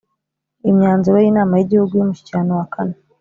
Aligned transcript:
Imyanzuro 0.69 1.17
y 1.19 1.27
inama 1.31 1.53
y 1.55 1.63
Igihugu 1.65 1.93
y 1.95 2.01
Umushyikirano 2.03 2.51
wa 2.59 2.65
kane 2.73 2.95